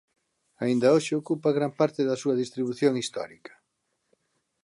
Aínda 0.63 0.93
hoxe 0.95 1.13
ocupa 1.21 1.55
gran 1.57 1.71
parte 1.79 2.01
da 2.09 2.19
súa 2.21 2.39
distribución 2.41 2.93
histórica. 3.01 3.53